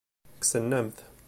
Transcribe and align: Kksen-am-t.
Kksen-am-t. 0.41 0.97